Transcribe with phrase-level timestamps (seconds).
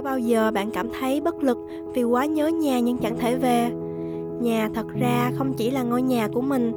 [0.00, 1.58] Có bao giờ bạn cảm thấy bất lực
[1.94, 3.70] vì quá nhớ nhà nhưng chẳng thể về?
[4.40, 6.72] Nhà thật ra không chỉ là ngôi nhà của mình,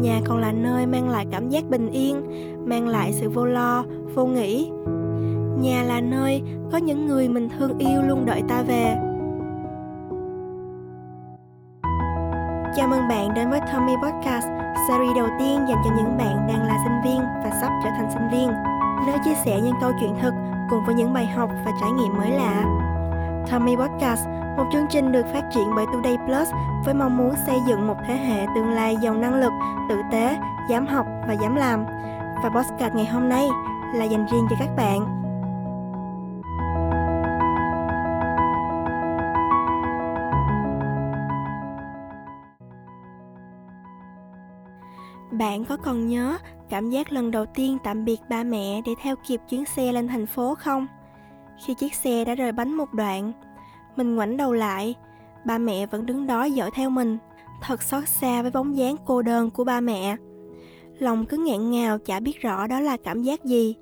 [0.00, 2.22] nhà còn là nơi mang lại cảm giác bình yên,
[2.64, 3.84] mang lại sự vô lo,
[4.14, 4.70] vô nghĩ.
[5.60, 8.94] Nhà là nơi có những người mình thương yêu luôn đợi ta về.
[12.76, 14.46] Chào mừng bạn đến với Tommy Podcast,
[14.88, 18.10] series đầu tiên dành cho những bạn đang là sinh viên và sắp trở thành
[18.14, 18.69] sinh viên.
[19.06, 20.34] Nơi chia sẻ những câu chuyện thực
[20.70, 22.64] cùng với những bài học và trải nghiệm mới lạ.
[23.50, 24.20] Tommy Podcast,
[24.56, 26.48] một chương trình được phát triển bởi Today Plus
[26.84, 29.52] với mong muốn xây dựng một thế hệ tương lai giàu năng lực,
[29.88, 30.38] tử tế,
[30.70, 31.84] dám học và dám làm.
[32.42, 33.48] Và podcast ngày hôm nay
[33.94, 35.19] là dành riêng cho các bạn.
[45.40, 49.16] Bạn có còn nhớ cảm giác lần đầu tiên tạm biệt ba mẹ để theo
[49.28, 50.86] kịp chuyến xe lên thành phố không?
[51.66, 53.32] Khi chiếc xe đã rời bánh một đoạn,
[53.96, 54.94] mình ngoảnh đầu lại,
[55.46, 57.18] ba mẹ vẫn đứng đó dõi theo mình,
[57.62, 60.16] thật xót xa với bóng dáng cô đơn của ba mẹ.
[60.98, 63.74] Lòng cứ nghẹn ngào chả biết rõ đó là cảm giác gì.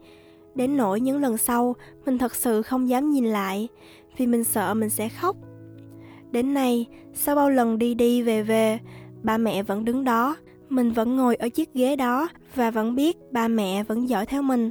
[0.55, 3.69] Đến nỗi những lần sau, mình thật sự không dám nhìn lại,
[4.17, 5.36] vì mình sợ mình sẽ khóc.
[6.31, 8.79] Đến nay, sau bao lần đi đi về về,
[9.23, 10.36] ba mẹ vẫn đứng đó,
[10.69, 14.42] mình vẫn ngồi ở chiếc ghế đó và vẫn biết ba mẹ vẫn dõi theo
[14.42, 14.70] mình.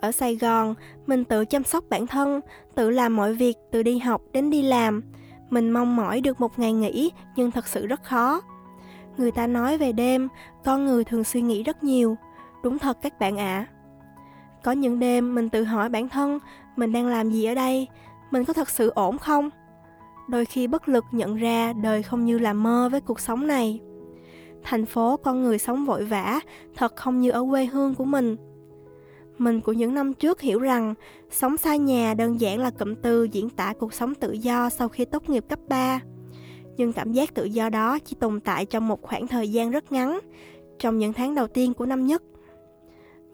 [0.00, 0.74] Ở sài gòn,
[1.06, 2.40] mình tự chăm sóc bản thân,
[2.74, 5.02] tự làm mọi việc từ đi học đến đi làm.
[5.50, 8.40] Mình mong mỏi được một ngày nghỉ nhưng thật sự rất khó.
[9.16, 10.28] Người ta nói về đêm,
[10.64, 12.16] con người thường suy nghĩ rất nhiều.
[12.62, 13.66] Đúng thật các bạn ạ.
[13.66, 13.68] À.
[14.64, 16.38] có những đêm mình tự hỏi bản thân,
[16.76, 17.88] mình đang làm gì ở đây?
[18.30, 19.50] Mình có thật sự ổn không?
[20.28, 23.80] Đôi khi bất lực nhận ra đời không như là mơ với cuộc sống này
[24.62, 26.40] thành phố con người sống vội vã
[26.76, 28.36] thật không như ở quê hương của mình
[29.40, 30.94] mình của những năm trước hiểu rằng
[31.30, 34.88] sống xa nhà đơn giản là cụm từ diễn tả cuộc sống tự do sau
[34.88, 36.00] khi tốt nghiệp cấp 3.
[36.76, 39.92] Nhưng cảm giác tự do đó chỉ tồn tại trong một khoảng thời gian rất
[39.92, 40.18] ngắn,
[40.78, 42.22] trong những tháng đầu tiên của năm nhất.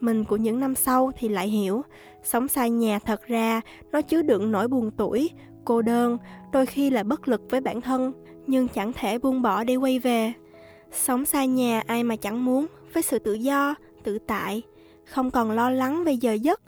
[0.00, 1.83] Mình của những năm sau thì lại hiểu,
[2.23, 3.61] sống xa nhà thật ra
[3.93, 5.31] nó chứa đựng nỗi buồn tuổi,
[5.65, 6.19] cô đơn,
[6.53, 8.12] đôi khi là bất lực với bản thân,
[8.47, 10.33] nhưng chẳng thể buông bỏ để quay về.
[10.93, 13.75] Sống xa nhà ai mà chẳng muốn, với sự tự do,
[14.05, 14.63] tự tại,
[15.05, 16.61] không còn lo lắng về giờ giấc,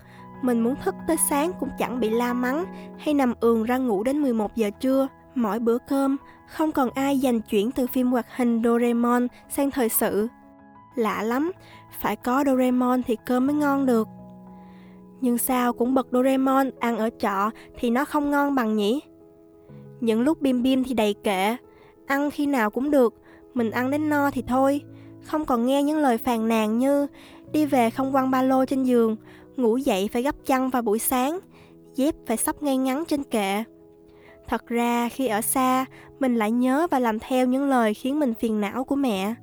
[0.43, 2.65] mình muốn thức tới sáng cũng chẳng bị la mắng
[2.99, 5.09] hay nằm ườn ra ngủ đến 11 giờ trưa.
[5.35, 6.17] Mỗi bữa cơm,
[6.49, 10.29] không còn ai dành chuyển từ phim hoạt hình Doraemon sang thời sự.
[10.95, 11.53] Lạ lắm,
[12.01, 14.09] phải có Doraemon thì cơm mới ngon được.
[15.21, 19.01] Nhưng sao cũng bật Doraemon ăn ở trọ thì nó không ngon bằng nhỉ?
[20.01, 21.57] Những lúc bim bim thì đầy kệ,
[22.07, 23.15] ăn khi nào cũng được,
[23.59, 24.83] mình ăn đến no thì thôi.
[25.23, 27.07] Không còn nghe những lời phàn nàn như,
[27.53, 29.17] đi về không quăng ba lô trên giường,
[29.57, 31.39] ngủ dậy phải gấp chăn vào buổi sáng,
[31.95, 33.65] dép phải sắp ngay ngắn trên kệ.
[34.49, 35.85] Thật ra, khi ở xa,
[36.21, 39.35] mình lại nhớ và làm theo những lời khiến mình phiền não của mẹ.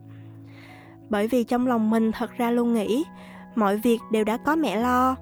[1.10, 3.04] Bởi vì trong lòng mình thật ra luôn nghĩ,
[3.56, 5.16] mọi việc đều đã có mẹ lo.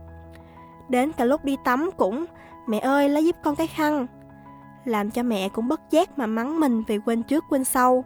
[0.90, 2.26] Đến cả lúc đi tắm cũng,
[2.68, 4.08] mẹ ơi, lấy giúp con cái khăn.
[4.86, 8.04] Làm cho mẹ cũng bất giác mà mắng mình vì quên trước quên sau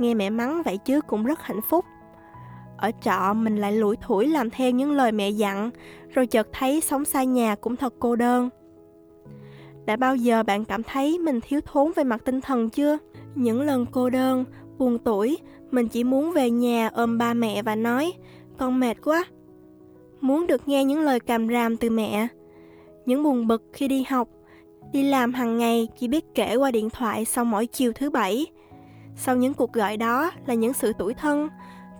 [0.00, 1.84] nghe mẹ mắng vậy chứ cũng rất hạnh phúc.
[2.76, 5.70] Ở trọ mình lại lủi thủi làm theo những lời mẹ dặn,
[6.14, 8.48] rồi chợt thấy sống xa nhà cũng thật cô đơn.
[9.84, 12.98] Đã bao giờ bạn cảm thấy mình thiếu thốn về mặt tinh thần chưa?
[13.34, 14.44] Những lần cô đơn,
[14.78, 15.38] buồn tuổi
[15.70, 18.12] mình chỉ muốn về nhà ôm ba mẹ và nói,
[18.58, 19.24] con mệt quá.
[20.20, 22.28] Muốn được nghe những lời càm ràm từ mẹ.
[23.06, 24.28] Những buồn bực khi đi học,
[24.92, 28.46] đi làm hàng ngày chỉ biết kể qua điện thoại sau mỗi chiều thứ bảy
[29.22, 31.48] sau những cuộc gọi đó là những sự tủi thân,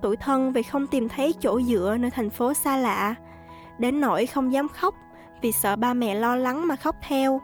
[0.03, 3.15] tủi thân vì không tìm thấy chỗ dựa nơi thành phố xa lạ,
[3.79, 4.95] đến nỗi không dám khóc
[5.43, 7.41] vì sợ ba mẹ lo lắng mà khóc theo.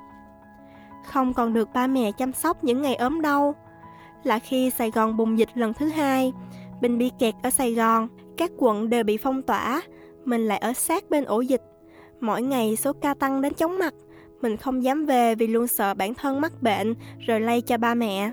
[1.07, 3.55] Không còn được ba mẹ chăm sóc những ngày ốm đau,
[4.23, 6.33] là khi Sài Gòn bùng dịch lần thứ hai,
[6.81, 9.83] mình bị kẹt ở Sài Gòn, các quận đều bị phong tỏa,
[10.25, 11.63] mình lại ở sát bên ổ dịch.
[12.21, 13.95] Mỗi ngày số ca tăng đến chóng mặt,
[14.43, 16.95] mình không dám về vì luôn sợ bản thân mắc bệnh
[17.27, 18.31] rồi lây cho ba mẹ.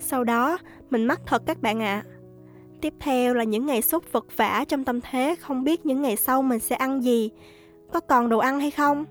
[0.00, 0.58] Sau đó,
[0.90, 2.04] mình mắc thật các bạn ạ.
[2.06, 2.08] À.
[2.80, 6.16] Tiếp theo là những ngày sốt vật vả trong tâm thế không biết những ngày
[6.16, 7.30] sau mình sẽ ăn gì,
[7.92, 9.04] có còn đồ ăn hay không.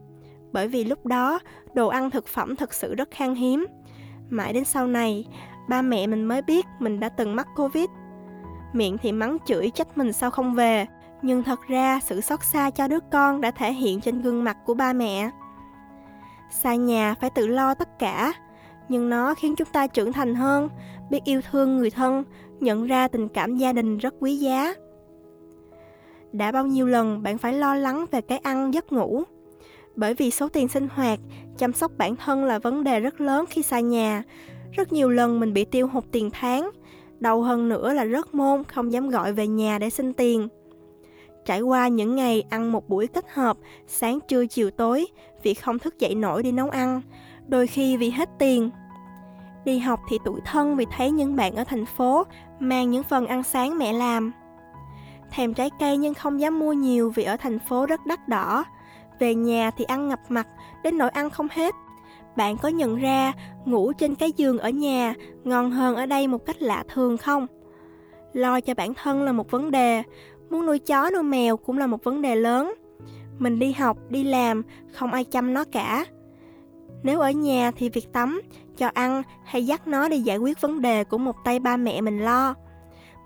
[0.52, 1.40] Bởi vì lúc đó,
[1.74, 3.66] đồ ăn thực phẩm thực sự rất khan hiếm.
[4.30, 5.26] Mãi đến sau này,
[5.70, 7.90] ba mẹ mình mới biết mình đã từng mắc Covid.
[8.74, 10.86] Miệng thì mắng chửi trách mình sao không về,
[11.22, 14.58] nhưng thật ra sự xót xa cho đứa con đã thể hiện trên gương mặt
[14.66, 15.30] của ba mẹ.
[16.50, 18.34] Xa nhà phải tự lo tất cả,
[18.90, 20.70] nhưng nó khiến chúng ta trưởng thành hơn
[21.10, 22.24] biết yêu thương người thân
[22.60, 24.74] nhận ra tình cảm gia đình rất quý giá
[26.32, 29.24] đã bao nhiêu lần bạn phải lo lắng về cái ăn giấc ngủ
[29.96, 31.20] Bởi vì số tiền sinh hoạt,
[31.58, 34.24] chăm sóc bản thân là vấn đề rất lớn khi xa nhà.
[34.72, 36.70] Rất nhiều lần mình bị tiêu hụt tiền tháng,
[37.20, 40.48] đầu hơn nữa là rớt môn, không dám gọi về nhà để xin tiền.
[41.46, 43.58] Trải qua những ngày ăn một buổi kết hợp,
[43.88, 45.06] sáng trưa chiều tối,
[45.44, 47.02] vì không thức dậy nổi đi nấu ăn,
[47.48, 48.70] đôi khi vì hết tiền.
[49.66, 52.24] Đi học thì tủi thân vì thấy những bạn ở thành phố
[52.60, 54.32] mang những phần ăn sáng mẹ làm.
[55.32, 58.66] Thèm trái cây nhưng không dám mua nhiều vì ở thành phố rất đắt đỏ.
[59.20, 60.48] Về nhà thì ăn ngập mặt,
[60.84, 61.76] đến nỗi ăn không hết.
[62.36, 63.34] Bạn có nhận ra
[63.66, 65.14] ngủ trên cái giường ở nhà
[65.44, 67.48] ngon hơn ở đây một cách lạ thường không?
[68.34, 70.04] Lo cho bản thân là một vấn đề,
[70.50, 72.74] muốn nuôi chó nuôi mèo cũng là một vấn đề lớn.
[73.40, 76.06] Mình đi học, đi làm, không ai chăm nó cả.
[77.04, 78.42] Nếu ở nhà thì việc tắm,
[78.78, 82.02] cho ăn hay dắt nó đi giải quyết vấn đề của một tay ba mẹ
[82.02, 82.56] mình lo.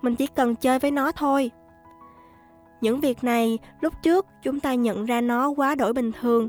[0.02, 1.50] Mình chỉ cần chơi với nó thôi.
[2.80, 6.48] Những việc này lúc trước chúng ta nhận ra nó quá đổi bình thường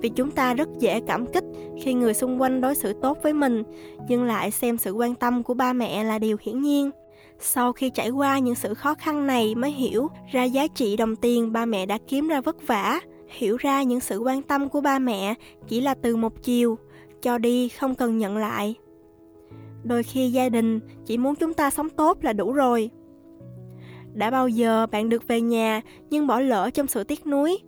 [0.00, 1.44] vì chúng ta rất dễ cảm kích
[1.82, 3.62] khi người xung quanh đối xử tốt với mình
[4.08, 6.90] nhưng lại xem sự quan tâm của ba mẹ là điều hiển nhiên
[7.38, 11.16] sau khi trải qua những sự khó khăn này mới hiểu ra giá trị đồng
[11.16, 13.00] tiền ba mẹ đã kiếm ra vất vả
[13.30, 15.34] hiểu ra những sự quan tâm của ba mẹ
[15.68, 16.78] chỉ là từ một chiều,
[17.22, 18.74] cho đi không cần nhận lại.
[19.84, 22.90] Đôi khi gia đình chỉ muốn chúng ta sống tốt là đủ rồi.
[24.12, 25.80] Đã bao giờ bạn được về nhà
[26.10, 27.58] nhưng bỏ lỡ trong sự tiếc nuối?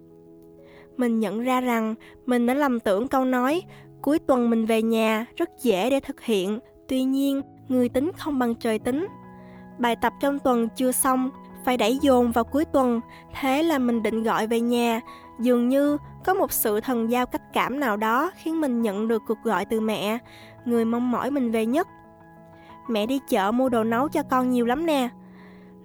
[0.96, 1.94] Mình nhận ra rằng
[2.26, 3.62] mình đã lầm tưởng câu nói,
[4.02, 8.38] cuối tuần mình về nhà rất dễ để thực hiện, tuy nhiên người tính không
[8.38, 9.06] bằng trời tính.
[9.78, 11.30] Bài tập trong tuần chưa xong,
[11.64, 13.00] phải đẩy dồn vào cuối tuần,
[13.40, 15.00] thế là mình định gọi về nhà
[15.42, 19.22] dường như có một sự thần giao cách cảm nào đó khiến mình nhận được
[19.26, 20.18] cuộc gọi từ mẹ.
[20.64, 21.88] Người mong mỏi mình về nhất.
[22.88, 25.08] Mẹ đi chợ mua đồ nấu cho con nhiều lắm nè.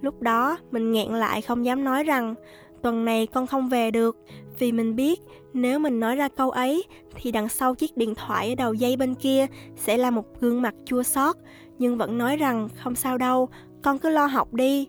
[0.01, 2.36] Lúc đó, mình nghẹn lại không dám nói rằng,
[2.81, 4.18] tuần này con không về được.
[4.59, 5.21] Vì mình biết
[5.54, 6.83] nếu mình nói ra câu ấy,
[7.15, 9.45] thì đằng sau chiếc điện thoại ở đầu dây bên kia
[9.75, 11.36] sẽ là một gương mặt chua xót,
[11.80, 13.50] nhưng vẫn nói rằng, không sao đâu,
[13.83, 14.88] con cứ lo học đi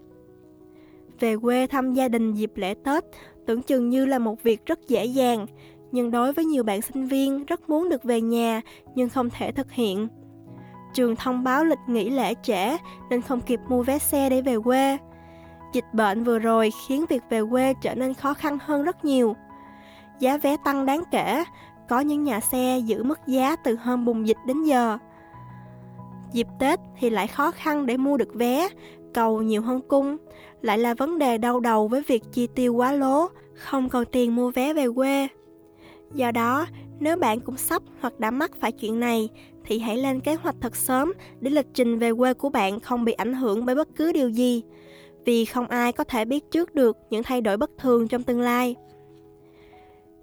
[1.20, 3.04] về quê thăm gia đình dịp lễ tết
[3.46, 5.46] tưởng chừng như là một việc rất dễ dàng.
[5.92, 8.60] Nhưng đối với nhiều bạn sinh viên rất muốn được về nhà
[8.94, 10.08] nhưng không thể thực hiện.
[10.94, 12.76] Trường thông báo lịch nghỉ lễ trễ
[13.10, 14.98] nên không kịp mua vé xe để về quê.
[15.72, 19.36] Dịch bệnh vừa rồi khiến việc về quê trở nên khó khăn hơn rất nhiều.
[20.20, 21.44] Giá vé tăng đáng kể,
[21.88, 24.98] có những nhà xe giữ mức giá từ hôm bùng dịch đến giờ.
[26.32, 28.68] Dịp tết thì lại khó khăn để mua được vé,
[29.14, 30.16] cầu nhiều hơn cung
[30.62, 34.37] lại là vấn đề đau đầu với việc chi tiêu quá lố, không còn tiền
[34.37, 35.28] mua vé về quê.
[36.14, 36.66] Do đó,
[37.00, 39.28] nếu bạn cũng sắp hoặc đã mắc phải chuyện này,
[39.64, 43.05] thì hãy lên kế hoạch thật sớm để lịch trình về quê của bạn không
[43.05, 44.62] bị ảnh hưởng bởi bất cứ điều gì,
[45.25, 48.40] vì không ai có thể biết trước được những thay đổi bất thường trong tương
[48.40, 48.76] lai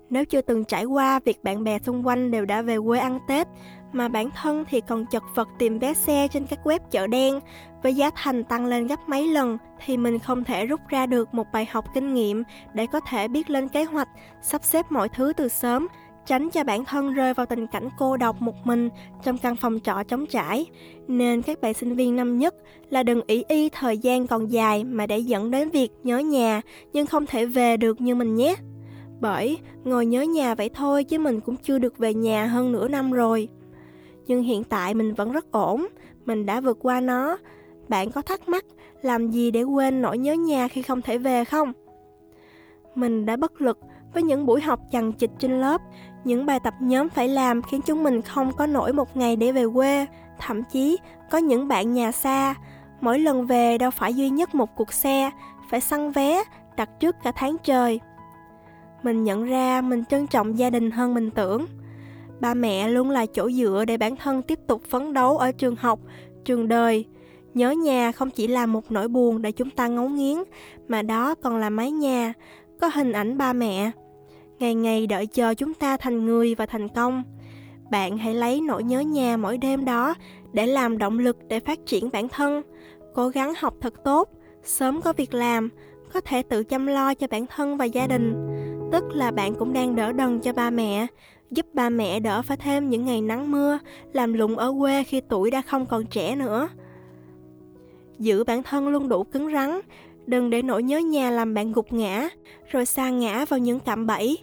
[0.10, 3.20] nếu chưa từng trải qua việc bạn bè xung quanh đều đã về quê ăn
[3.28, 3.48] Tết,
[3.94, 7.40] mà bản thân thì còn chật vật tìm vé xe trên các web chợ đen
[7.84, 11.34] với giá thành tăng lên gấp mấy lần thì mình không thể rút ra được
[11.34, 12.44] một bài học kinh nghiệm
[12.74, 14.10] để có thể biết lên kế hoạch,
[14.42, 15.88] sắp xếp mọi thứ từ sớm,
[16.26, 18.90] tránh cho bản thân rơi vào tình cảnh cô độc một mình
[19.24, 20.66] trong căn phòng trọ trống trải.
[21.08, 22.56] Nên các bạn sinh viên năm nhất
[22.90, 26.62] là đừng ý y thời gian còn dài mà để dẫn đến việc nhớ nhà
[26.94, 28.56] nhưng không thể về được như mình nhé.
[29.26, 32.88] Bởi ngồi nhớ nhà vậy thôi chứ mình cũng chưa được về nhà hơn nửa
[32.88, 33.48] năm rồi.
[34.28, 35.88] Nhưng hiện tại mình vẫn rất ổn,
[36.26, 37.38] mình đã vượt qua nó.
[37.88, 38.66] Bạn có thắc mắc
[39.02, 41.74] làm gì để quên nỗi nhớ nhà khi không thể về không?
[42.96, 43.80] Mình đã bất lực
[44.14, 45.82] với những buổi học chằng chịt trên lớp,
[46.24, 49.52] những bài tập nhóm phải làm khiến chúng mình không có nổi một ngày để
[49.52, 50.06] về quê.
[50.40, 50.98] Thậm chí
[51.32, 52.56] có những bạn nhà xa,
[53.02, 55.32] mỗi lần về đâu phải duy nhất một cuộc xe,
[55.70, 56.44] phải săn vé,
[56.78, 58.00] đặt trước cả tháng trời
[59.06, 61.66] mình nhận ra mình trân trọng gia đình hơn mình tưởng.
[62.40, 65.76] Ba mẹ luôn là chỗ dựa để bản thân tiếp tục phấn đấu ở trường
[65.76, 66.00] học,
[66.46, 67.06] trường đời.
[67.54, 70.38] Nhớ nhà không chỉ là một nỗi buồn để chúng ta ngấu nghiến,
[70.88, 72.34] mà đó còn là mái nhà,
[72.82, 73.92] có hình ảnh ba mẹ.
[74.60, 77.24] Ngày ngày đợi chờ chúng ta thành người và thành công.
[77.92, 80.14] Bạn hãy lấy nỗi nhớ nhà mỗi đêm đó
[80.54, 82.62] để làm động lực để phát triển bản thân.
[83.14, 84.30] Cố gắng học thật tốt,
[84.64, 85.70] sớm có việc làm,
[86.14, 88.55] có thể tự chăm lo cho bản thân và gia đình
[88.92, 91.08] tức là bạn cũng đang đỡ đần cho ba mẹ,
[91.52, 93.80] giúp ba mẹ đỡ phải thêm những ngày nắng mưa,
[94.14, 96.70] làm lụng ở quê khi tuổi đã không còn trẻ nữa.
[98.20, 99.80] Giữ bản thân luôn đủ cứng rắn,
[100.26, 102.30] đừng để nỗi nhớ nhà làm bạn gục ngã,
[102.72, 104.38] rồi sa ngã vào những cạm bẫy.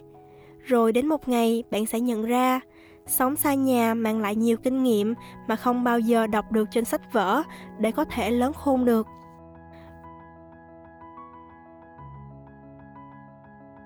[0.63, 2.59] Rồi đến một ngày, bạn sẽ nhận ra,
[3.07, 5.13] sống xa nhà mang lại nhiều kinh nghiệm
[5.47, 7.41] mà không bao giờ đọc được trên sách vở
[7.79, 9.07] để có thể lớn khôn được.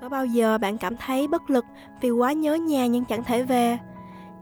[0.07, 1.65] Có bao giờ bạn cảm thấy bất lực
[2.01, 3.77] vì quá nhớ nhà nhưng chẳng thể về?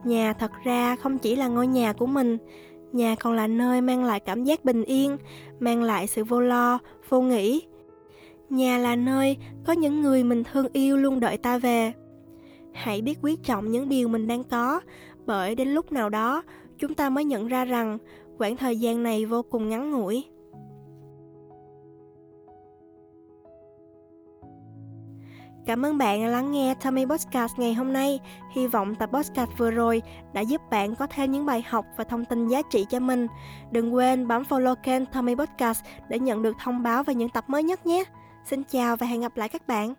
[0.03, 2.37] Nhà thật ra không chỉ là ngôi nhà của mình,
[2.91, 5.17] nhà còn là nơi mang lại cảm giác bình yên,
[5.59, 6.79] mang lại sự vô lo,
[7.09, 7.61] vô nghĩ.
[8.49, 11.93] Nhà là nơi có những người mình thương yêu luôn đợi ta về.
[12.73, 14.81] Hãy biết quý trọng những điều mình đang có,
[15.25, 16.43] bởi đến lúc nào đó
[16.79, 17.97] chúng ta mới nhận ra rằng
[18.37, 20.23] quãng thời gian này vô cùng ngắn ngủi.
[25.65, 28.19] Cảm ơn bạn đã lắng nghe Tommy Podcast ngày hôm nay.
[28.51, 30.01] Hy vọng tập podcast vừa rồi
[30.33, 33.27] đã giúp bạn có thêm những bài học và thông tin giá trị cho mình.
[33.71, 37.43] Đừng quên bấm follow kênh Tommy Podcast để nhận được thông báo về những tập
[37.47, 38.03] mới nhất nhé.
[38.45, 39.93] Xin chào và hẹn gặp lại các bạn.